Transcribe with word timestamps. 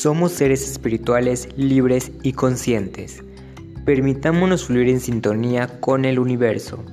Somos 0.00 0.30
seres 0.30 0.62
espirituales 0.62 1.48
libres 1.56 2.12
y 2.22 2.32
conscientes. 2.32 3.24
Permitámonos 3.84 4.66
fluir 4.66 4.90
en 4.90 5.00
sintonía 5.00 5.80
con 5.80 6.04
el 6.04 6.20
universo. 6.20 6.84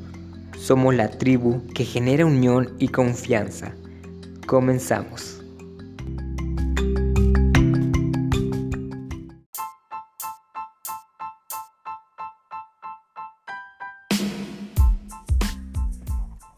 Somos 0.57 0.95
la 0.95 1.11
tribu 1.11 1.61
que 1.75 1.85
genera 1.85 2.25
unión 2.25 2.73
y 2.79 2.87
confianza. 2.87 3.75
Comenzamos. 4.47 5.34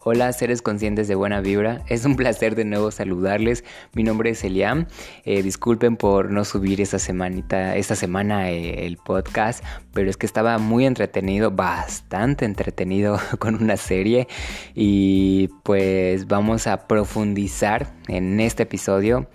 Hola 0.00 0.32
seres 0.32 0.62
conscientes 0.62 1.08
de 1.08 1.16
buena 1.16 1.40
vibra, 1.40 1.82
es 1.88 2.04
un 2.04 2.14
placer 2.14 2.54
de 2.54 2.64
nuevo 2.64 2.92
saludarles. 2.92 3.64
Mi 3.94 4.04
nombre 4.04 4.30
es 4.30 4.44
Eliam. 4.44 4.86
Eh, 5.24 5.42
disculpen 5.42 5.96
por 5.96 6.30
no 6.30 6.44
subir 6.44 6.80
esta 6.80 7.00
semanita, 7.00 7.74
esta 7.74 7.96
semana 7.96 8.48
eh, 8.48 8.86
el 8.86 8.96
podcast, 8.96 9.64
pero 9.92 10.08
es 10.08 10.16
que 10.16 10.26
estaba 10.26 10.58
muy 10.58 10.86
entretenido, 10.86 11.50
bastante 11.50 12.44
entretenido 12.44 13.18
con 13.40 13.56
una 13.56 13.76
serie 13.76 14.28
y 14.72 15.48
pues 15.64 16.28
vamos 16.28 16.68
a 16.68 16.86
profundizar 16.86 17.92
en 18.06 18.38
este 18.38 18.62
episodio 18.62 19.26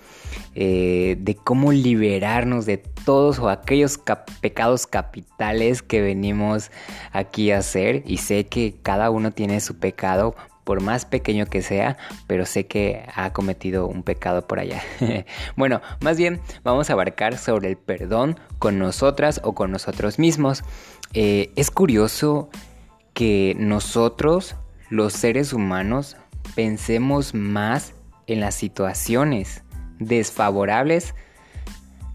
eh, 0.56 1.18
de 1.20 1.36
cómo 1.36 1.74
liberarnos 1.74 2.66
de 2.66 2.78
todos 3.06 3.40
o 3.40 3.50
aquellos 3.50 4.00
pecados 4.42 4.88
capitales 4.88 5.82
que 5.82 6.02
venimos 6.02 6.72
aquí 7.12 7.52
a 7.52 7.60
hacer 7.60 8.04
y 8.06 8.18
sé 8.18 8.46
que 8.46 8.76
cada 8.82 9.10
uno 9.10 9.32
tiene 9.32 9.60
su 9.60 9.78
pecado 9.80 10.36
por 10.64 10.82
más 10.82 11.06
pequeño 11.06 11.46
que 11.46 11.62
sea, 11.62 11.98
pero 12.28 12.46
sé 12.46 12.68
que 12.68 13.06
ha 13.14 13.34
cometido 13.34 13.88
un 13.88 14.04
pecado 14.04 14.48
por 14.48 14.60
allá. 14.60 14.82
bueno, 15.56 15.82
más 16.02 16.18
bien 16.18 16.40
vamos 16.64 16.90
a 16.90 16.94
abarcar 16.94 17.38
sobre 17.38 17.70
el 17.70 17.78
perdón 17.78 18.40
con 18.60 18.80
nosotras 18.80 19.42
o 19.44 19.54
con 19.54 19.72
nosotros 19.72 20.20
mismos. 20.20 20.64
Eh, 21.14 21.52
es 21.56 21.70
curioso 21.70 22.50
que 23.14 23.56
nosotros, 23.60 24.56
los 24.90 25.14
seres 25.14 25.54
humanos, 25.54 26.18
pensemos 26.56 27.34
más 27.34 27.94
en 28.28 28.40
las 28.40 28.56
situaciones 28.56 29.64
desfavorables 30.00 31.14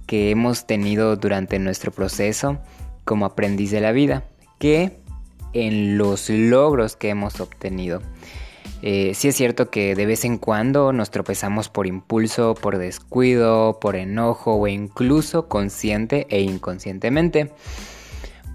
que 0.09 0.31
hemos 0.31 0.67
tenido 0.67 1.17
durante 1.17 1.59
nuestro 1.59 1.93
proceso 1.93 2.59
como 3.05 3.27
aprendiz 3.27 3.71
de 3.71 3.83
la 3.83 3.93
vida 3.93 4.25
que 4.59 4.99
en 5.53 5.99
los 5.99 6.31
logros 6.31 6.97
que 6.97 7.11
hemos 7.11 7.41
obtenido. 7.41 8.01
Eh, 8.81 9.13
sí 9.15 9.29
es 9.29 9.37
cierto 9.37 9.71
que 9.71 9.95
de 9.95 10.07
vez 10.07 10.25
en 10.25 10.39
cuando 10.39 10.93
nos 10.95 11.11
tropezamos 11.11 11.69
por 11.69 11.87
impulso, 11.87 12.55
por 12.55 12.79
descuido, 12.79 13.79
por 13.81 13.97
enojo 13.97 14.55
o 14.55 14.67
incluso 14.67 15.47
consciente 15.47 16.27
e 16.31 16.41
inconscientemente. 16.41 17.53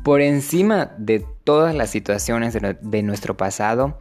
Por 0.03 0.21
encima 0.21 0.91
de 0.97 1.23
todas 1.43 1.75
las 1.75 1.91
situaciones 1.91 2.57
de 2.81 3.03
nuestro 3.03 3.37
pasado 3.37 3.99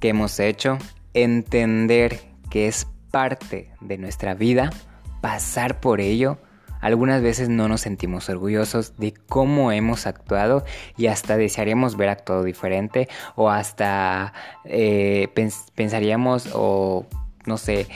que 0.00 0.08
hemos 0.08 0.40
hecho, 0.40 0.76
entender 1.14 2.20
que 2.50 2.66
es 2.66 2.88
parte 3.12 3.70
de 3.80 3.96
nuestra 3.96 4.34
vida, 4.34 4.70
pasar 5.20 5.78
por 5.80 6.00
ello, 6.00 6.38
algunas 6.80 7.22
veces 7.22 7.48
no 7.48 7.68
nos 7.68 7.82
sentimos 7.82 8.28
orgullosos 8.28 8.96
de 8.96 9.14
cómo 9.28 9.72
hemos 9.72 10.06
actuado 10.06 10.64
y 10.96 11.06
hasta 11.06 11.36
desearíamos 11.36 11.96
ver 11.96 12.08
actuado 12.08 12.44
diferente 12.44 13.08
o 13.36 13.50
hasta 13.50 14.32
eh, 14.64 15.28
pensaríamos 15.74 16.50
o 16.54 17.06
no 17.46 17.56
sé, 17.58 17.86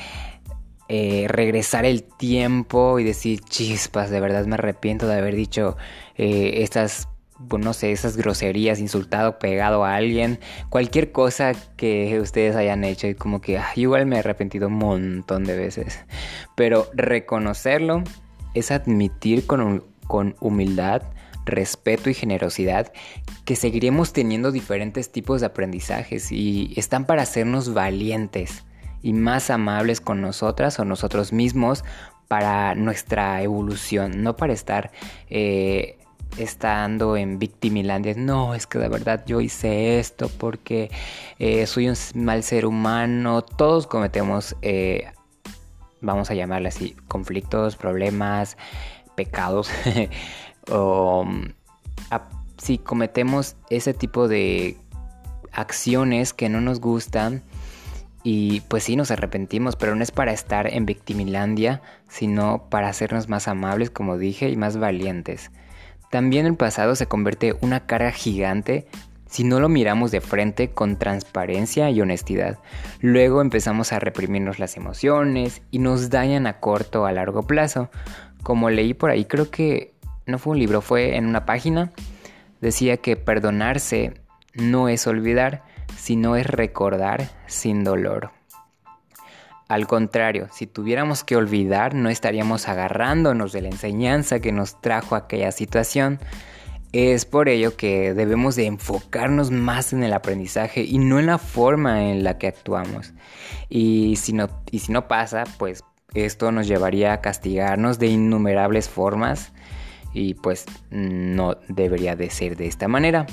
eh, 0.88 1.26
regresar 1.28 1.84
el 1.84 2.02
tiempo 2.02 2.98
y 2.98 3.04
decir 3.04 3.40
chispas, 3.40 4.10
de 4.10 4.20
verdad 4.20 4.46
me 4.46 4.54
arrepiento 4.54 5.06
de 5.06 5.14
haber 5.14 5.34
dicho 5.36 5.76
eh, 6.16 6.62
estas 6.62 7.08
no 7.58 7.72
sé, 7.72 7.92
esas 7.92 8.16
groserías, 8.16 8.78
insultado, 8.78 9.38
pegado 9.38 9.84
a 9.84 9.96
alguien, 9.96 10.38
cualquier 10.68 11.12
cosa 11.12 11.52
que 11.76 12.20
ustedes 12.20 12.56
hayan 12.56 12.84
hecho 12.84 13.08
y 13.08 13.14
como 13.14 13.40
que 13.40 13.60
igual 13.76 14.06
me 14.06 14.16
he 14.16 14.18
arrepentido 14.20 14.68
un 14.68 14.74
montón 14.74 15.44
de 15.44 15.56
veces. 15.56 15.98
Pero 16.54 16.88
reconocerlo 16.94 18.04
es 18.54 18.70
admitir 18.70 19.46
con, 19.46 19.84
con 20.06 20.36
humildad, 20.40 21.02
respeto 21.44 22.10
y 22.10 22.14
generosidad 22.14 22.92
que 23.44 23.56
seguiremos 23.56 24.12
teniendo 24.12 24.52
diferentes 24.52 25.10
tipos 25.10 25.40
de 25.40 25.46
aprendizajes 25.46 26.30
y 26.30 26.72
están 26.76 27.04
para 27.04 27.22
hacernos 27.22 27.74
valientes 27.74 28.64
y 29.02 29.12
más 29.12 29.50
amables 29.50 30.00
con 30.00 30.20
nosotras 30.20 30.78
o 30.78 30.84
nosotros 30.84 31.32
mismos 31.32 31.84
para 32.28 32.74
nuestra 32.74 33.42
evolución, 33.42 34.22
no 34.22 34.36
para 34.36 34.52
estar 34.52 34.90
eh, 35.28 35.98
estando 36.38 37.16
en 37.16 37.38
victimilandia. 37.38 38.14
No, 38.16 38.54
es 38.54 38.66
que 38.66 38.78
de 38.78 38.88
verdad 38.88 39.24
yo 39.26 39.40
hice 39.40 39.98
esto 39.98 40.30
porque 40.38 40.90
eh, 41.38 41.66
soy 41.66 41.88
un 41.88 41.96
mal 42.14 42.42
ser 42.42 42.64
humano. 42.64 43.42
Todos 43.42 43.86
cometemos 43.86 44.56
eh, 44.62 45.10
vamos 46.02 46.30
a 46.30 46.34
llamarle 46.34 46.68
así, 46.68 46.94
conflictos, 47.08 47.76
problemas, 47.76 48.58
pecados, 49.14 49.70
o 50.70 51.26
si 52.58 52.78
cometemos 52.78 53.56
ese 53.70 53.92
tipo 53.92 54.28
de 54.28 54.76
acciones 55.50 56.32
que 56.32 56.48
no 56.48 56.60
nos 56.60 56.80
gustan, 56.80 57.42
y 58.24 58.60
pues 58.62 58.84
sí, 58.84 58.94
nos 58.94 59.10
arrepentimos, 59.10 59.74
pero 59.76 59.96
no 59.96 60.02
es 60.02 60.12
para 60.12 60.32
estar 60.32 60.72
en 60.72 60.86
victimilandia, 60.86 61.82
sino 62.08 62.68
para 62.68 62.88
hacernos 62.88 63.28
más 63.28 63.48
amables, 63.48 63.90
como 63.90 64.16
dije, 64.16 64.48
y 64.48 64.56
más 64.56 64.76
valientes. 64.76 65.50
También 66.10 66.46
el 66.46 66.54
pasado 66.54 66.94
se 66.94 67.06
convierte 67.06 67.56
una 67.62 67.86
cara 67.86 68.12
gigante 68.12 68.86
si 69.32 69.44
no 69.44 69.60
lo 69.60 69.70
miramos 69.70 70.10
de 70.10 70.20
frente 70.20 70.72
con 70.72 70.98
transparencia 70.98 71.88
y 71.88 72.02
honestidad. 72.02 72.58
Luego 73.00 73.40
empezamos 73.40 73.94
a 73.94 73.98
reprimirnos 73.98 74.58
las 74.58 74.76
emociones 74.76 75.62
y 75.70 75.78
nos 75.78 76.10
dañan 76.10 76.46
a 76.46 76.60
corto 76.60 77.02
o 77.02 77.06
a 77.06 77.12
largo 77.12 77.46
plazo. 77.46 77.88
Como 78.42 78.68
leí 78.68 78.92
por 78.92 79.08
ahí, 79.08 79.24
creo 79.24 79.50
que 79.50 79.94
no 80.26 80.38
fue 80.38 80.50
un 80.50 80.58
libro, 80.58 80.82
fue 80.82 81.16
en 81.16 81.24
una 81.24 81.46
página, 81.46 81.92
decía 82.60 82.98
que 82.98 83.16
perdonarse 83.16 84.12
no 84.52 84.90
es 84.90 85.06
olvidar, 85.06 85.62
sino 85.96 86.36
es 86.36 86.46
recordar 86.46 87.30
sin 87.46 87.84
dolor. 87.84 88.32
Al 89.66 89.86
contrario, 89.86 90.48
si 90.52 90.66
tuviéramos 90.66 91.24
que 91.24 91.36
olvidar, 91.36 91.94
no 91.94 92.10
estaríamos 92.10 92.68
agarrándonos 92.68 93.52
de 93.52 93.62
la 93.62 93.68
enseñanza 93.68 94.40
que 94.40 94.52
nos 94.52 94.78
trajo 94.82 95.16
aquella 95.16 95.52
situación, 95.52 96.20
es 96.92 97.24
por 97.24 97.48
ello 97.48 97.76
que 97.76 98.12
debemos 98.12 98.54
de 98.54 98.66
enfocarnos 98.66 99.50
más 99.50 99.92
en 99.92 100.02
el 100.02 100.12
aprendizaje 100.12 100.84
y 100.84 100.98
no 100.98 101.18
en 101.18 101.26
la 101.26 101.38
forma 101.38 102.10
en 102.10 102.22
la 102.22 102.36
que 102.36 102.46
actuamos. 102.46 103.14
Y 103.70 104.16
si 104.16 104.32
no, 104.34 105.08
pasa, 105.08 105.44
pues 105.58 105.84
esto 106.12 106.52
nos 106.52 106.68
llevaría 106.68 107.14
a 107.14 107.20
castigarnos 107.22 107.98
de 107.98 108.08
innumerables 108.08 108.90
formas 108.90 109.52
y 110.12 110.34
pues 110.34 110.66
no 110.90 111.56
debería 111.68 112.14
de 112.14 112.28
ser 112.28 112.56
de 112.56 112.66
esta 112.66 112.88
manera. 112.88 113.26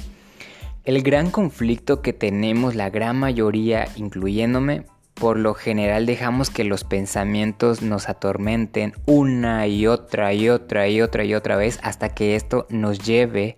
El 0.86 1.04
gran 1.04 1.30
conflicto 1.30 2.02
que 2.02 2.14
tenemos 2.14 2.76
la 2.76 2.90
gran 2.90 3.18
mayoría, 3.18 3.90
incluyéndome, 3.98 4.86
por 5.20 5.38
lo 5.38 5.54
general 5.54 6.06
dejamos 6.06 6.50
que 6.50 6.64
los 6.64 6.86
pensamientos 6.86 7.82
nos 7.82 8.08
atormenten 8.08 8.94
una 9.06 9.68
y 9.68 9.86
otra 9.86 10.34
y 10.34 10.50
otra 10.50 10.88
y 10.88 11.02
otra 11.02 11.26
y 11.26 11.34
otra 11.36 11.58
vez 11.58 11.80
hasta 11.84 12.10
que 12.10 12.36
esto 12.36 12.68
nos 12.70 13.00
lleve 13.00 13.58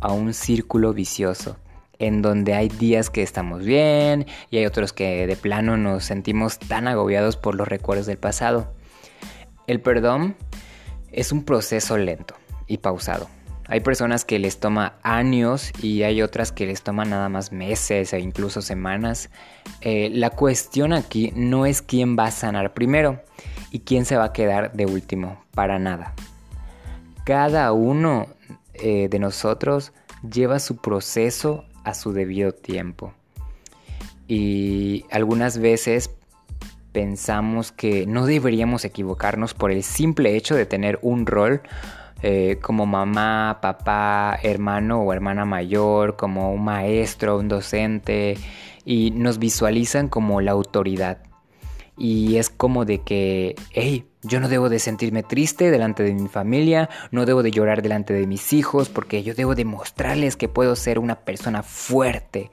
a 0.00 0.12
un 0.12 0.34
círculo 0.34 0.92
vicioso 0.92 1.56
en 2.00 2.20
donde 2.20 2.54
hay 2.54 2.68
días 2.68 3.10
que 3.10 3.22
estamos 3.22 3.64
bien 3.64 4.26
y 4.50 4.58
hay 4.58 4.66
otros 4.66 4.92
que 4.92 5.26
de 5.26 5.36
plano 5.36 5.76
nos 5.76 6.04
sentimos 6.04 6.58
tan 6.58 6.88
agobiados 6.88 7.36
por 7.36 7.54
los 7.54 7.68
recuerdos 7.68 8.06
del 8.06 8.18
pasado. 8.18 8.72
El 9.66 9.80
perdón 9.80 10.36
es 11.12 11.32
un 11.32 11.44
proceso 11.44 11.96
lento 11.96 12.34
y 12.66 12.78
pausado. 12.78 13.28
Hay 13.70 13.80
personas 13.80 14.24
que 14.24 14.38
les 14.38 14.60
toma 14.60 14.94
años 15.02 15.72
y 15.82 16.02
hay 16.02 16.22
otras 16.22 16.52
que 16.52 16.64
les 16.64 16.80
toma 16.80 17.04
nada 17.04 17.28
más 17.28 17.52
meses 17.52 18.14
e 18.14 18.18
incluso 18.18 18.62
semanas. 18.62 19.28
Eh, 19.82 20.08
la 20.10 20.30
cuestión 20.30 20.94
aquí 20.94 21.32
no 21.36 21.66
es 21.66 21.82
quién 21.82 22.16
va 22.18 22.24
a 22.24 22.30
sanar 22.30 22.72
primero 22.72 23.20
y 23.70 23.80
quién 23.80 24.06
se 24.06 24.16
va 24.16 24.24
a 24.24 24.32
quedar 24.32 24.72
de 24.72 24.86
último, 24.86 25.44
para 25.52 25.78
nada. 25.78 26.14
Cada 27.24 27.72
uno 27.72 28.28
eh, 28.72 29.08
de 29.10 29.18
nosotros 29.18 29.92
lleva 30.22 30.60
su 30.60 30.78
proceso 30.78 31.66
a 31.84 31.92
su 31.92 32.14
debido 32.14 32.52
tiempo. 32.52 33.12
Y 34.26 35.04
algunas 35.10 35.58
veces 35.58 36.10
pensamos 36.92 37.70
que 37.70 38.06
no 38.06 38.24
deberíamos 38.24 38.86
equivocarnos 38.86 39.52
por 39.52 39.70
el 39.70 39.82
simple 39.82 40.36
hecho 40.36 40.54
de 40.54 40.64
tener 40.64 40.98
un 41.02 41.26
rol 41.26 41.60
eh, 42.22 42.58
como 42.60 42.86
mamá, 42.86 43.58
papá, 43.60 44.38
hermano 44.42 45.02
o 45.02 45.12
hermana 45.12 45.44
mayor, 45.44 46.16
como 46.16 46.52
un 46.52 46.64
maestro, 46.64 47.38
un 47.38 47.48
docente, 47.48 48.36
y 48.84 49.10
nos 49.12 49.38
visualizan 49.38 50.08
como 50.08 50.40
la 50.40 50.52
autoridad. 50.52 51.27
Y 51.98 52.36
es 52.36 52.50
como 52.50 52.84
de 52.84 53.00
que, 53.00 53.56
hey, 53.72 54.06
yo 54.22 54.40
no 54.40 54.48
debo 54.48 54.68
de 54.68 54.78
sentirme 54.78 55.22
triste 55.22 55.70
delante 55.70 56.02
de 56.02 56.12
mi 56.12 56.28
familia, 56.28 56.88
no 57.10 57.24
debo 57.24 57.42
de 57.42 57.50
llorar 57.50 57.82
delante 57.82 58.12
de 58.12 58.26
mis 58.26 58.52
hijos, 58.52 58.88
porque 58.88 59.22
yo 59.22 59.34
debo 59.34 59.54
demostrarles 59.54 60.36
que 60.36 60.48
puedo 60.48 60.76
ser 60.76 60.98
una 60.98 61.20
persona 61.20 61.62
fuerte. 61.62 62.50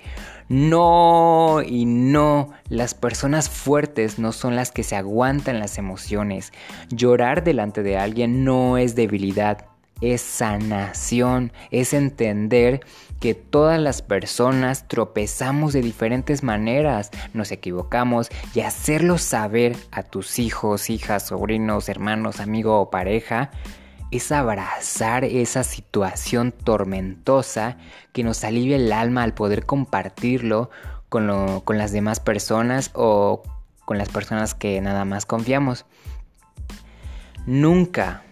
No 0.47 1.63
y 1.65 1.85
no, 1.85 2.51
las 2.69 2.93
personas 2.93 3.49
fuertes 3.49 4.19
no 4.19 4.31
son 4.31 4.55
las 4.55 4.71
que 4.71 4.83
se 4.83 4.95
aguantan 4.95 5.59
las 5.59 5.77
emociones. 5.79 6.53
Llorar 6.89 7.43
delante 7.43 7.81
de 7.81 7.97
alguien 7.97 8.43
no 8.43 8.77
es 8.77 8.95
debilidad, 8.95 9.65
es 10.01 10.21
sanación, 10.21 11.51
es 11.71 11.93
entender 11.93 12.81
que 13.19 13.33
todas 13.33 13.79
las 13.79 14.01
personas 14.01 14.87
tropezamos 14.87 15.73
de 15.73 15.81
diferentes 15.81 16.43
maneras, 16.43 17.11
nos 17.33 17.51
equivocamos 17.51 18.29
y 18.53 18.59
hacerlo 18.61 19.17
saber 19.17 19.75
a 19.91 20.03
tus 20.03 20.39
hijos, 20.39 20.89
hijas, 20.89 21.27
sobrinos, 21.27 21.89
hermanos, 21.89 22.39
amigo 22.39 22.79
o 22.79 22.89
pareja 22.89 23.51
es 24.11 24.31
abrazar 24.31 25.23
esa 25.23 25.63
situación 25.63 26.51
tormentosa 26.51 27.77
que 28.13 28.23
nos 28.23 28.43
alivia 28.43 28.75
el 28.75 28.91
alma 28.93 29.23
al 29.23 29.33
poder 29.33 29.65
compartirlo 29.65 30.69
con, 31.09 31.61
con 31.61 31.77
las 31.77 31.91
demás 31.91 32.19
personas 32.19 32.91
o 32.93 33.43
con 33.85 33.97
las 33.97 34.09
personas 34.09 34.53
que 34.53 34.79
nada 34.81 35.05
más 35.05 35.25
confiamos. 35.25 35.85
Nunca 37.45 38.23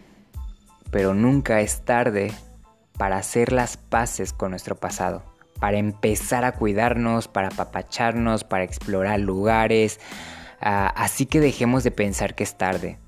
pero 0.93 1.15
nunca 1.15 1.59
es 1.59 1.81
tarde 1.81 2.31
para 2.99 3.17
hacer 3.17 3.51
las 3.51 3.77
paces 3.77 4.31
con 4.31 4.51
nuestro 4.51 4.75
pasado, 4.75 5.23
para 5.59 5.77
empezar 5.77 6.45
a 6.45 6.51
cuidarnos, 6.51 7.27
para 7.27 7.47
apapacharnos, 7.47 8.43
para 8.43 8.63
explorar 8.63 9.19
lugares. 9.19 9.99
Ah, 10.61 10.93
así 10.95 11.25
que 11.25 11.39
dejemos 11.39 11.83
de 11.83 11.89
pensar 11.89 12.35
que 12.35 12.43
es 12.43 12.59
tarde. 12.59 12.99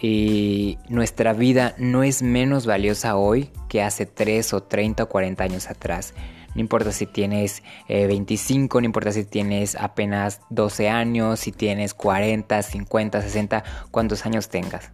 Y 0.00 0.78
nuestra 0.88 1.32
vida 1.32 1.74
no 1.76 2.04
es 2.04 2.22
menos 2.22 2.66
valiosa 2.66 3.16
hoy 3.16 3.50
que 3.68 3.82
hace 3.82 4.06
3 4.06 4.52
o 4.52 4.62
30 4.62 5.02
o 5.02 5.08
40 5.08 5.42
años 5.42 5.68
atrás. 5.68 6.14
No 6.54 6.60
importa 6.60 6.92
si 6.92 7.06
tienes 7.06 7.64
25, 7.88 8.78
eh, 8.78 8.80
no 8.80 8.86
importa 8.86 9.10
si 9.10 9.24
tienes 9.24 9.74
apenas 9.74 10.40
12 10.50 10.88
años, 10.88 11.40
si 11.40 11.50
tienes 11.50 11.94
40, 11.94 12.62
50, 12.62 13.22
60, 13.22 13.64
cuántos 13.90 14.24
años 14.24 14.48
tengas. 14.48 14.92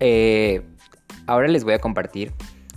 Eh, 0.00 0.62
Ahora 1.26 1.48
les 1.48 1.64
voy 1.64 1.74
a 1.74 1.78
compartir 1.78 2.32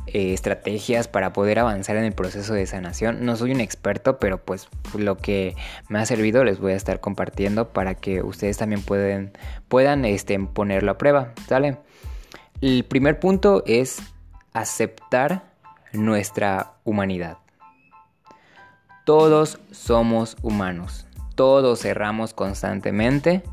eh, 0.08 0.34
estrategias 0.34 1.10
para 1.10 1.34
poder 1.34 1.60
avanzar 1.60 1.98
en 1.98 2.06
el 2.06 2.14
proceso 2.14 2.54
de 2.54 2.66
sanación. 2.66 3.26
No 3.26 3.36
soy 3.36 3.52
un 3.52 3.60
experto, 3.60 4.20
pero 4.20 4.38
pues 4.38 4.70
lo 4.98 5.18
que 5.18 5.56
me 5.90 6.00
ha 6.00 6.06
servido 6.06 6.46
les 6.46 6.60
voy 6.60 6.72
a 6.72 6.76
estar 6.76 7.02
compartiendo 7.02 7.74
para 7.74 7.96
que 7.96 8.22
ustedes 8.22 8.58
también 8.58 8.82
pueden, 8.82 9.34
puedan 9.68 10.06
este, 10.06 10.40
ponerlo 10.40 10.92
a 10.92 10.98
prueba. 10.98 11.34
El 12.62 12.86
primer 12.86 13.20
punto 13.20 13.64
es 13.66 14.02
aceptar 14.54 15.44
nuestra 15.92 16.76
humanidad. 16.86 17.40
Todos 19.04 19.60
somos 19.72 20.38
humanos. 20.42 21.06
Todos 21.36 21.84
erramos 21.84 22.34
constantemente 22.34 23.44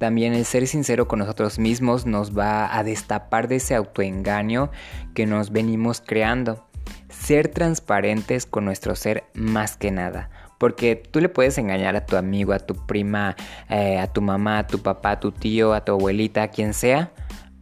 también 0.00 0.32
el 0.32 0.46
ser 0.46 0.66
sincero 0.66 1.06
con 1.06 1.18
nosotros 1.18 1.58
mismos 1.58 2.06
nos 2.06 2.36
va 2.36 2.74
a 2.74 2.82
destapar 2.82 3.48
de 3.48 3.56
ese 3.56 3.74
autoengaño 3.74 4.70
que 5.12 5.26
nos 5.26 5.52
venimos 5.52 6.00
creando. 6.00 6.66
Ser 7.10 7.48
transparentes 7.48 8.46
con 8.46 8.64
nuestro 8.64 8.96
ser 8.96 9.24
más 9.34 9.76
que 9.76 9.90
nada. 9.90 10.30
Porque 10.56 10.96
tú 10.96 11.20
le 11.20 11.28
puedes 11.28 11.58
engañar 11.58 11.96
a 11.96 12.06
tu 12.06 12.16
amigo, 12.16 12.54
a 12.54 12.60
tu 12.60 12.74
prima, 12.86 13.36
eh, 13.68 13.98
a 13.98 14.06
tu 14.06 14.22
mamá, 14.22 14.60
a 14.60 14.66
tu 14.66 14.78
papá, 14.78 15.10
a 15.10 15.20
tu 15.20 15.32
tío, 15.32 15.74
a 15.74 15.84
tu 15.84 15.92
abuelita, 15.92 16.44
a 16.44 16.48
quien 16.48 16.72
sea. 16.72 17.12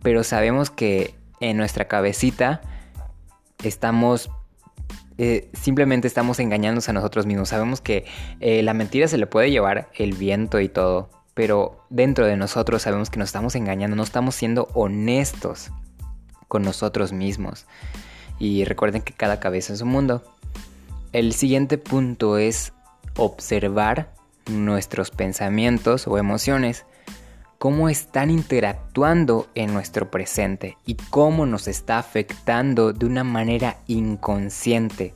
Pero 0.03 0.23
sabemos 0.23 0.71
que 0.71 1.17
en 1.41 1.57
nuestra 1.57 1.89
cabecita 1.89 2.61
estamos 3.65 4.31
eh, 5.21 5.51
simplemente 5.55 6.07
estamos 6.07 6.39
engañándonos 6.39 6.89
a 6.89 6.93
nosotros 6.93 7.27
mismos. 7.27 7.49
Sabemos 7.49 7.81
que 7.81 8.05
eh, 8.39 8.63
la 8.63 8.75
mentira 8.75 9.09
se 9.09 9.19
le 9.19 9.27
puede 9.27 9.51
llevar 9.51 9.89
el 9.97 10.15
viento 10.15 10.61
y 10.61 10.69
todo 10.69 11.18
pero 11.39 11.87
dentro 11.89 12.27
de 12.27 12.37
nosotros 12.37 12.83
sabemos 12.83 13.11
que 13.11 13.19
nos 13.21 13.29
estamos 13.29 13.55
engañando, 13.55 13.95
no 13.95 14.03
estamos 14.03 14.35
siendo 14.35 14.67
honestos 14.75 15.71
con 16.49 16.63
nosotros 16.63 17.13
mismos. 17.13 17.65
Y 18.41 18.65
recuerden 18.65 19.03
que 19.03 19.13
cada 19.13 19.39
cabeza 19.39 19.73
es 19.73 19.81
un 19.81 19.91
mundo. 19.91 20.25
El 21.13 21.33
siguiente 21.35 21.79
punto 21.79 22.39
es 22.39 22.73
observar 23.17 24.13
nuestros 24.51 25.13
pensamientos 25.13 26.09
o 26.09 26.19
emociones, 26.19 26.87
cómo 27.59 27.89
están 27.89 28.33
interactuando 28.33 29.47
en 29.55 29.73
nuestro 29.73 30.11
presente 30.11 30.77
y 30.87 30.97
cómo 30.97 31.47
nos 31.47 31.69
está 31.69 32.01
afectando 32.01 32.93
de 32.93 33.07
una 33.07 33.23
manera 33.23 33.79
inconsciente. 33.87 35.15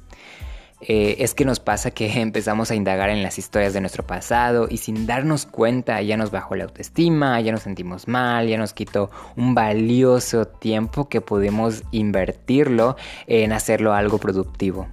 Eh, 0.84 1.16
es 1.20 1.34
que 1.34 1.44
nos 1.44 1.60
pasa 1.60 1.92
que 1.92 2.12
empezamos 2.20 2.70
a 2.70 2.74
indagar 2.74 3.10
en 3.10 3.22
las 3.22 3.38
historias 3.38 3.72
de 3.72 3.80
nuestro 3.80 4.04
pasado 4.04 4.66
y 4.68 4.78
sin 4.78 5.06
darnos 5.06 5.46
cuenta 5.46 6.02
ya 6.02 6.16
nos 6.16 6.30
bajó 6.30 6.56
la 6.56 6.64
autoestima, 6.64 7.40
ya 7.40 7.52
nos 7.52 7.62
sentimos 7.62 8.08
mal, 8.08 8.48
ya 8.48 8.58
nos 8.58 8.74
quitó 8.74 9.10
un 9.36 9.54
valioso 9.54 10.46
tiempo 10.46 11.08
que 11.08 11.20
podemos 11.20 11.84
invertirlo 11.92 12.96
en 13.26 13.52
hacerlo 13.52 13.94
algo 13.94 14.18
productivo. 14.18 14.88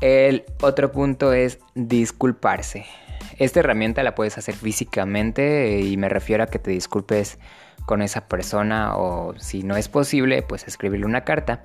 El 0.00 0.44
otro 0.62 0.90
punto 0.90 1.32
es 1.32 1.60
disculparse. 1.74 2.86
Esta 3.38 3.60
herramienta 3.60 4.02
la 4.02 4.14
puedes 4.14 4.36
hacer 4.38 4.54
físicamente 4.54 5.80
y 5.80 5.96
me 5.96 6.08
refiero 6.08 6.42
a 6.42 6.46
que 6.46 6.58
te 6.58 6.70
disculpes 6.70 7.38
con 7.86 8.02
esa 8.02 8.26
persona 8.26 8.96
o 8.96 9.34
si 9.38 9.62
no 9.62 9.76
es 9.76 9.88
posible, 9.88 10.42
pues 10.42 10.66
escribirle 10.66 11.06
una 11.06 11.24
carta, 11.24 11.62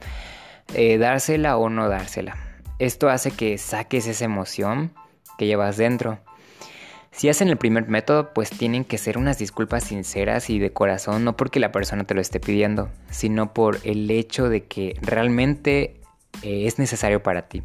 eh, 0.74 0.98
dársela 0.98 1.58
o 1.58 1.70
no 1.70 1.90
dársela 1.90 2.47
esto 2.80 3.10
hace 3.10 3.32
que 3.32 3.58
saques 3.58 4.08
esa 4.08 4.26
emoción 4.26 4.92
que 5.38 5.48
llevas 5.48 5.78
dentro. 5.78 6.20
Si 7.12 7.30
hacen 7.30 7.48
el 7.48 7.58
primer 7.58 7.88
método, 7.88 8.34
pues 8.34 8.52
tienen 8.52 8.86
que 8.86 9.00
ser 9.00 9.18
unas 9.18 9.40
disculpas 9.40 9.86
sinceras 9.86 10.50
y 10.52 10.60
de 10.60 10.72
corazón, 10.72 11.24
no 11.24 11.36
porque 11.36 11.60
la 11.60 11.72
persona 11.72 12.04
te 12.04 12.14
lo 12.14 12.22
esté 12.22 12.40
pidiendo, 12.40 12.90
sino 13.10 13.54
por 13.54 13.80
el 13.84 14.10
hecho 14.12 14.50
de 14.50 14.66
que 14.66 14.96
realmente 15.02 16.00
eh, 16.44 16.68
es 16.68 16.78
necesario 16.78 17.24
para 17.24 17.48
ti. 17.48 17.64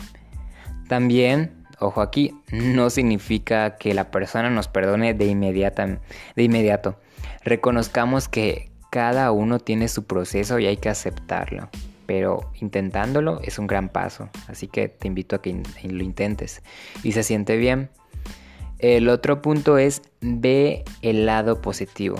También, 0.89 1.67
ojo 1.79 2.01
aquí, 2.01 2.35
no 2.51 2.89
significa 2.89 3.77
que 3.77 3.93
la 3.93 4.11
persona 4.11 4.49
nos 4.49 4.69
perdone 4.69 5.13
de, 5.13 5.27
inmediata, 5.27 6.01
de 6.35 6.43
inmediato. 6.43 6.99
Reconozcamos 7.45 8.29
que 8.29 8.71
cada 8.91 9.33
uno 9.33 9.59
tiene 9.59 9.89
su 9.89 10.05
proceso 10.05 10.59
y 10.59 10.67
hay 10.67 10.79
que 10.79 10.89
aceptarlo 10.89 11.69
pero 12.07 12.51
intentándolo 12.61 13.41
es 13.43 13.59
un 13.59 13.67
gran 13.67 13.89
paso, 13.89 14.29
así 14.49 14.67
que 14.69 14.89
te 14.89 15.09
invito 15.09 15.37
a 15.37 15.43
que 15.43 15.63
lo 15.85 16.03
intentes 16.03 16.63
y 17.03 17.13
se 17.13 17.23
siente 17.23 17.57
bien. 17.57 17.91
El 18.79 19.09
otro 19.09 19.43
punto 19.43 19.79
es 19.79 20.03
ve 20.21 20.85
el 21.03 21.27
lado 21.27 21.61
positivo. 21.61 22.17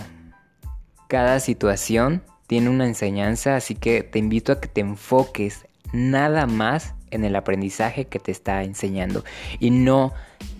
Cada 1.09 1.41
situación 1.41 2.23
tiene 2.47 2.69
una 2.69 2.87
enseñanza, 2.87 3.57
así 3.57 3.75
que 3.75 4.03
te 4.03 4.19
invito 4.19 4.53
a 4.53 4.61
que 4.61 4.69
te 4.69 4.81
enfoques 4.81 5.67
nada 5.93 6.47
más 6.47 6.95
en 7.11 7.25
el 7.25 7.37
aprendizaje 7.37 8.07
que 8.07 8.19
te 8.19 8.31
está 8.31 8.63
enseñando 8.63 9.25
y 9.59 9.71
no 9.71 10.13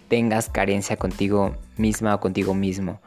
tengas 0.09 0.49
carencia 0.49 0.97
contigo 0.97 1.57
misma 1.77 2.15
o 2.15 2.21
contigo 2.21 2.55
mismo. 2.55 3.01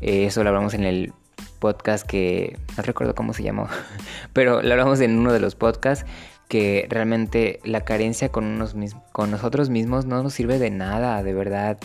Eh, 0.00 0.26
eso 0.26 0.42
lo 0.42 0.50
hablamos 0.50 0.74
en 0.74 0.84
el 0.84 1.12
podcast 1.58 2.06
que 2.06 2.58
no 2.76 2.82
recuerdo 2.82 3.14
cómo 3.14 3.32
se 3.32 3.42
llamó, 3.42 3.68
pero 4.32 4.62
lo 4.62 4.72
hablamos 4.72 5.00
en 5.00 5.18
uno 5.18 5.32
de 5.32 5.40
los 5.40 5.54
podcasts 5.54 6.06
que 6.48 6.86
realmente 6.88 7.60
la 7.64 7.82
carencia 7.82 8.30
con, 8.30 8.44
unos, 8.44 8.74
con 9.12 9.30
nosotros 9.30 9.68
mismos 9.68 10.06
no 10.06 10.22
nos 10.22 10.32
sirve 10.32 10.58
de 10.58 10.70
nada, 10.70 11.22
de 11.22 11.34
verdad 11.34 11.78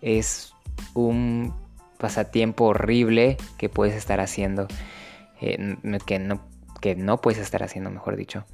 es 0.00 0.54
un 0.94 1.54
pasatiempo 1.98 2.66
horrible 2.66 3.36
que 3.58 3.68
puedes 3.68 3.94
estar 3.94 4.20
haciendo, 4.20 4.68
eh, 5.40 5.76
que, 6.06 6.18
no, 6.18 6.40
que 6.80 6.94
no 6.94 7.20
puedes 7.20 7.40
estar 7.40 7.62
haciendo, 7.62 7.90
mejor 7.90 8.16
dicho. 8.16 8.44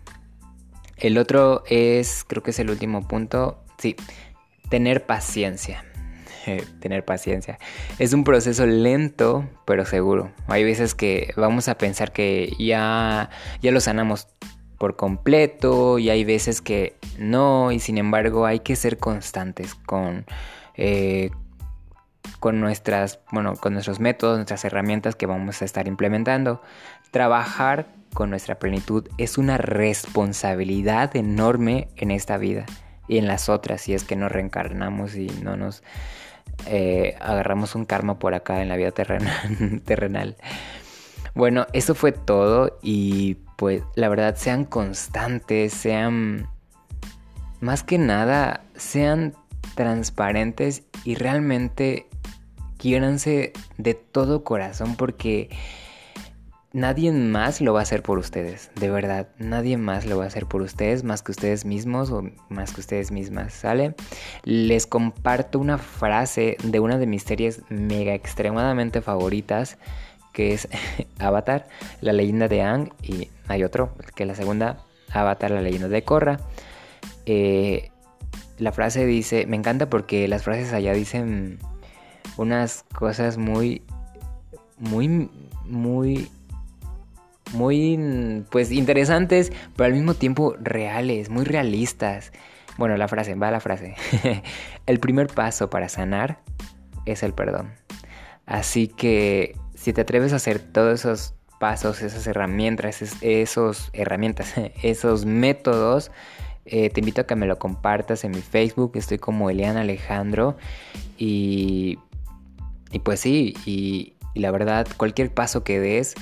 El 0.97 1.19
otro 1.19 1.62
es, 1.67 2.25
creo 2.27 2.43
que 2.43 2.50
es 2.50 2.59
el 2.59 2.71
último 2.71 3.09
punto, 3.09 3.65
sí, 3.79 3.97
tener 4.69 5.07
paciencia. 5.07 5.85
Tener 6.80 7.04
paciencia. 7.04 7.59
Es 7.99 8.12
un 8.12 8.25
proceso 8.25 8.66
lento, 8.66 9.49
pero 9.66 9.85
seguro. 9.85 10.30
Hay 10.49 10.64
veces 10.64 10.94
que 10.94 11.32
vamos 11.37 11.68
a 11.68 11.76
pensar 11.76 12.12
que 12.12 12.54
ya, 12.59 13.30
ya 13.62 13.70
lo 13.70 13.80
sanamos 13.80 14.28
por 14.78 14.97
completo 14.97 15.99
y 15.99 16.09
hay 16.09 16.25
veces 16.25 16.62
que 16.62 16.97
no 17.18 17.70
y 17.70 17.80
sin 17.80 17.99
embargo 17.99 18.47
hay 18.47 18.61
que 18.61 18.76
ser 18.76 18.97
constantes 18.97 19.75
con, 19.75 20.25
eh, 20.75 21.30
con, 22.38 22.61
nuestras, 22.61 23.20
bueno, 23.30 23.56
con 23.56 23.75
nuestros 23.75 24.00
métodos, 24.00 24.38
nuestras 24.38 24.64
herramientas 24.64 25.16
que 25.16 25.26
vamos 25.26 25.61
a 25.61 25.66
estar 25.66 25.87
implementando. 25.87 26.62
Trabajar 27.11 27.88
con 28.14 28.30
nuestra 28.30 28.59
plenitud 28.59 29.06
es 29.18 29.37
una 29.37 29.59
responsabilidad 29.59 31.14
enorme 31.14 31.88
en 31.97 32.11
esta 32.11 32.38
vida 32.38 32.64
y 33.06 33.18
en 33.18 33.26
las 33.26 33.50
otras 33.50 33.82
si 33.82 33.92
es 33.92 34.04
que 34.04 34.16
nos 34.16 34.32
reencarnamos 34.32 35.14
y 35.14 35.26
no 35.42 35.56
nos 35.56 35.82
eh, 36.67 37.17
agarramos 37.21 37.75
un 37.75 37.85
karma 37.85 38.19
por 38.19 38.35
acá 38.35 38.62
en 38.62 38.69
la 38.69 38.76
vida 38.76 38.93
terrenal. 39.85 40.37
Bueno, 41.35 41.67
eso 41.73 41.95
fue 41.95 42.12
todo 42.12 42.79
y 42.83 43.37
pues 43.57 43.83
la 43.95 44.09
verdad 44.09 44.37
sean 44.37 44.64
constantes, 44.64 45.73
sean 45.73 46.49
más 47.61 47.83
que 47.83 47.99
nada, 47.99 48.64
sean 48.75 49.35
transparentes 49.75 50.83
y 51.05 51.14
realmente 51.14 52.07
quiéranse 52.79 53.52
de 53.76 53.95
todo 53.95 54.43
corazón 54.43 54.97
porque 54.97 55.50
nadie 56.73 57.12
más 57.12 57.61
lo 57.61 57.73
va 57.73 57.81
a 57.81 57.83
hacer 57.83 58.03
por 58.03 58.19
ustedes, 58.19 58.71
de 58.77 58.91
verdad, 58.91 59.29
nadie 59.39 59.77
más 59.77 60.07
lo 60.07 60.19
va 60.19 60.25
a 60.25 60.27
hacer 60.29 60.47
por 60.47 60.62
ustedes 60.62 61.05
más 61.05 61.23
que 61.23 61.33
ustedes 61.33 61.65
mismos 61.65 62.11
o 62.11 62.23
más 62.49 62.73
que 62.73 62.81
ustedes 62.81 63.11
mismas, 63.11 63.53
¿sale? 63.53 63.95
Les 64.45 64.87
comparto 64.87 65.59
una 65.59 65.79
frase 65.79 66.57
de 66.62 66.81
una 66.81 66.99
de 66.99 67.07
mis 67.07 67.23
series 67.23 67.62
mega 67.69 68.15
extremadamente 68.15 69.03
favoritas 69.03 69.79
que 70.33 70.53
es 70.55 70.69
Avatar, 71.19 71.67
la 72.00 72.12
leyenda 72.12 72.49
de 72.49 72.62
Ang 72.62 72.93
y 73.03 73.31
hay 73.49 73.65
otro, 73.65 73.95
que 74.15 74.23
es 74.25 74.29
la 74.29 74.35
segunda, 74.35 74.85
Avatar, 75.12 75.50
la 75.50 75.62
leyenda 75.62 75.89
de 75.89 76.03
Korra. 76.03 76.41
Eh, 77.27 77.91
la 78.59 78.73
frase 78.73 79.07
dice, 79.07 79.47
me 79.47 79.57
encanta 79.57 79.89
porque 79.89 80.29
las 80.29 80.43
frases 80.43 80.73
allá 80.73 80.93
dicen 80.93 81.59
unas 82.37 82.85
cosas 82.95 83.39
muy, 83.39 83.83
muy, 84.79 85.31
muy, 85.65 86.31
muy, 87.52 88.45
pues 88.50 88.71
interesantes, 88.71 89.52
pero 89.76 89.87
al 89.87 89.92
mismo 89.92 90.14
tiempo 90.14 90.54
reales, 90.61 91.30
muy 91.30 91.45
realistas. 91.45 92.33
Bueno, 92.78 92.97
la 92.97 93.09
frase, 93.09 93.35
va 93.35 93.50
la 93.50 93.61
frase. 93.61 93.95
el 94.87 95.00
primer 95.00 95.28
paso 95.28 95.71
para 95.71 95.88
sanar 95.88 96.40
es 97.07 97.23
el 97.23 97.33
perdón. 97.33 97.73
Así 98.47 98.88
que 98.88 99.57
si 99.75 99.92
te 99.92 100.00
atreves 100.02 100.33
a 100.33 100.37
hacer 100.37 100.59
todos 100.59 101.00
esos 101.00 101.35
pasos, 101.59 102.02
esas 102.02 102.26
herramientas, 102.26 103.16
esos 103.21 103.90
herramientas, 103.92 104.54
esos 104.83 105.26
métodos, 105.26 106.11
eh, 106.64 106.90
te 106.90 107.00
invito 107.00 107.23
a 107.23 107.26
que 107.26 107.37
me 107.37 107.47
lo 107.47 107.59
compartas 107.59 108.25
en 108.25 108.30
mi 108.33 108.40
Facebook. 108.40 108.92
Estoy 108.95 109.19
como 109.19 109.50
Eliana 109.50 109.80
Alejandro 109.80 110.57
y 111.19 111.99
y 112.90 112.99
pues 112.99 113.21
sí, 113.21 113.54
y, 113.64 114.14
la 114.35 114.50
verdad, 114.50 114.87
cualquier 114.97 115.33
paso 115.33 115.62
que 115.62 115.80
des, 115.80 116.14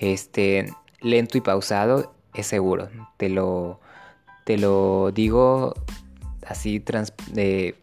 este, 0.00 0.72
lento 1.00 1.38
y 1.38 1.40
pausado, 1.40 2.12
es 2.34 2.46
seguro. 2.46 2.88
Te 3.16 3.28
lo, 3.28 3.80
te 4.44 4.58
lo 4.58 5.12
digo 5.12 5.74
así 6.46 6.82
de, 7.32 7.76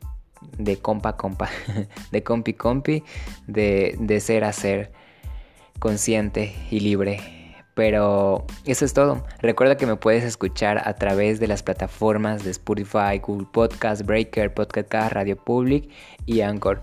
de 0.58 0.78
compa 0.78 1.16
compa, 1.16 1.50
de 2.12 2.24
compi 2.24 2.54
compi, 2.54 3.04
de, 3.46 3.96
de 4.00 4.20
ser 4.20 4.44
a 4.44 4.52
ser, 4.52 4.92
consciente 5.80 6.56
y 6.72 6.80
libre. 6.80 7.20
Pero 7.76 8.48
eso 8.66 8.86
es 8.86 8.94
todo. 8.94 9.24
Recuerda 9.40 9.78
que 9.78 9.86
me 9.86 9.98
puedes 9.98 10.24
escuchar 10.24 10.82
a 10.84 10.96
través 10.96 11.40
de 11.40 11.48
las 11.48 11.62
plataformas 11.62 12.44
de 12.44 12.50
Spotify, 12.50 13.20
Google 13.22 13.48
Podcast, 13.52 14.02
Breaker, 14.04 14.52
Podcast 14.52 15.14
Radio 15.14 15.38
Public 15.38 15.88
y 16.26 16.42
Anchor. 16.42 16.82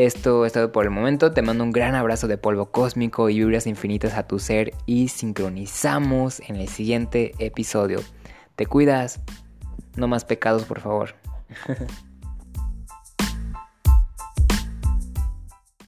Esto 0.00 0.46
es 0.46 0.54
todo 0.54 0.72
por 0.72 0.84
el 0.84 0.90
momento. 0.90 1.32
Te 1.32 1.42
mando 1.42 1.62
un 1.62 1.72
gran 1.72 1.94
abrazo 1.94 2.26
de 2.26 2.38
polvo 2.38 2.70
cósmico 2.70 3.28
y 3.28 3.38
vibras 3.38 3.66
infinitas 3.66 4.14
a 4.14 4.26
tu 4.26 4.38
ser 4.38 4.72
y 4.86 5.08
sincronizamos 5.08 6.40
en 6.48 6.56
el 6.56 6.68
siguiente 6.68 7.32
episodio. 7.38 8.00
Te 8.56 8.64
cuidas. 8.64 9.20
No 9.96 10.08
más 10.08 10.24
pecados, 10.24 10.64
por 10.64 10.80
favor. 10.80 11.16